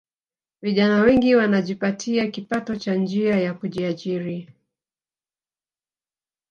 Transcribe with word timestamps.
Vijana 0.61 1.01
wengi 1.01 1.35
wanajipatia 1.35 2.27
kipato 2.27 2.79
kwa 2.79 2.95
njia 2.95 3.39
ya 3.39 3.53
kujiajiri 3.53 4.49